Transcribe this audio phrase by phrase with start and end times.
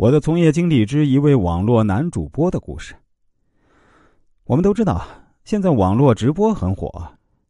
[0.00, 2.94] 我的从业经历之一位网络男主播的故事。
[4.44, 5.06] 我们都知道，
[5.44, 6.90] 现在网络直播很火，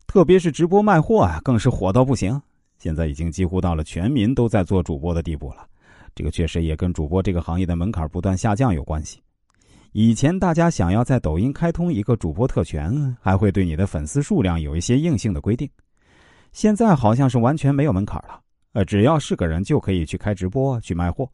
[0.08, 2.42] 特别是直播卖货啊，更是火到不行。
[2.76, 5.64] 现在已经几乎到了全民都在做主播的地步了。
[6.12, 9.22] 这个确实也跟主播这个行业的门槛不断下降有关系。
[9.92, 15.70] 以前大家想要在抖音开通一个主播特权，还会对你的粉丝数量有一些硬性的规定。
[16.50, 18.40] 现在好像是完全没有门槛了，
[18.72, 21.30] 呃，只要是个人就可以去开直播去卖货。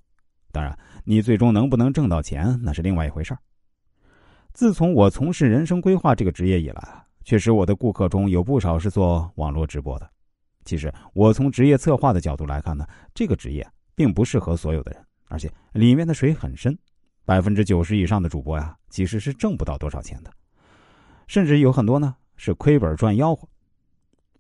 [0.57, 3.39] 当然，你最终能不能挣到钱，那是另外一回事儿。
[4.55, 10.11] 自从我从事人生规划这个职业以来，确实我的顾客中有不少是做网络直播的。
[10.65, 16.75] 其实，我从职业策划的角度来看呢，这个职业并不适合所有的人，而且里面的水很深，
[17.27, 20.31] 百分之九十以上的主播呀，其实是挣不到多少钱的，
[21.27, 23.47] 甚至有很多呢是亏本赚吆喝。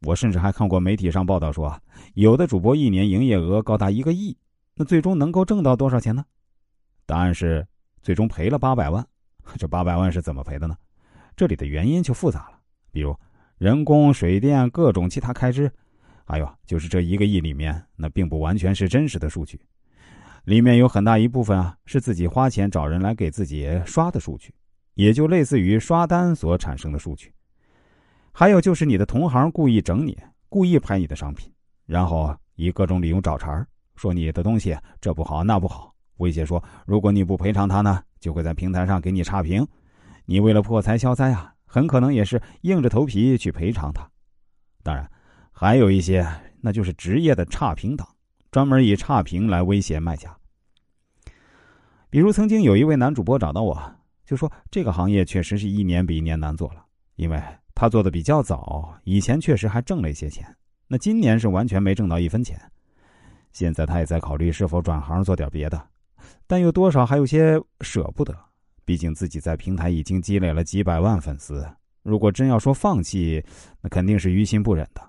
[0.00, 1.78] 我甚至还看过媒体上报道说，
[2.14, 4.34] 有的主播一年营业额高达一个亿。
[4.76, 6.24] 那最终能够挣到多少钱呢？
[7.06, 7.66] 答案是
[8.02, 9.04] 最终赔了八百万。
[9.58, 10.76] 这八百万是怎么赔的呢？
[11.34, 12.58] 这里的原因就复杂了，
[12.90, 13.16] 比如
[13.58, 15.70] 人工、水电各种其他开支，
[16.24, 19.60] 还有就是这一个亿里面，那并不完全是真实的数据，
[20.44, 24.52] 里面有很大一部分啊是自己花钱找人来给自己刷的数据，
[24.94, 27.32] 也就类似于刷单所产生的数据。
[28.32, 30.18] 还有就是你的同行故意整你，
[30.48, 31.50] 故意拍你的商品，
[31.86, 33.66] 然后以各种理由找茬儿。
[33.96, 39.66] 说你的东西这不好那不好，威胁说如果你不赔偿他呢，就会在平台上给你差评。
[40.24, 44.08] 你为了破财消灾啊，很可能也是硬着头皮去赔偿他。
[44.82, 45.10] 当然，
[45.50, 46.26] 还有一些
[46.60, 48.06] 那就是职业的差评党，
[48.50, 50.36] 专门以差评来威胁卖家。
[52.10, 56.84] 比如曾经有一位男主播找到我，就说这个行业确实是一年比一年难做了，
[57.16, 57.42] 因为
[57.74, 60.56] 他做的比较早，以前确实还挣了一些钱，
[60.88, 62.60] 那今年是完全没挣到一分钱。
[63.56, 65.82] 现在他也在考虑是否转行做点别的，
[66.46, 68.36] 但又多少还有些舍不得。
[68.84, 71.66] 毕竟自己在平台已经积累了几百万粉丝，
[72.02, 73.42] 如果真要说放弃，
[73.80, 75.00] 那肯定是于心不忍的。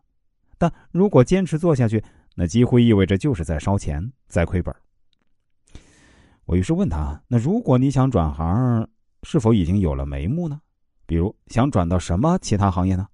[0.57, 2.01] 但如果坚持做下去，
[2.35, 4.73] 那几乎意味着就是在烧钱，在亏本。
[6.45, 8.87] 我于是问他：“那如果你想转行，
[9.23, 10.61] 是否已经有了眉目呢？
[11.05, 13.05] 比如想转到什么其他行业呢？”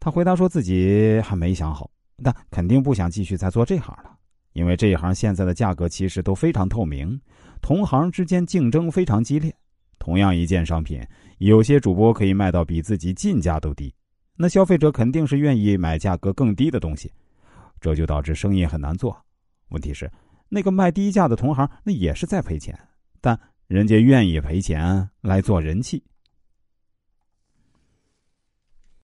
[0.00, 1.90] 他回答说自己还没想好，
[2.22, 4.11] 但肯定不想继续再做这行了。
[4.52, 7.20] 因为这一行现在的价格其实都非常透明，
[7.60, 9.54] 同行之间竞争非常激烈。
[9.98, 11.00] 同样一件商品，
[11.38, 13.94] 有些主播可以卖到比自己进价都低，
[14.36, 17.10] 那消费者肯定是愿意买价格更低的东西，
[17.80, 19.16] 这就导致生意很难做。
[19.68, 20.10] 问题是，
[20.48, 22.76] 那个卖低价的同行那也是在赔钱，
[23.20, 23.38] 但
[23.68, 26.02] 人家愿意赔钱来做人气，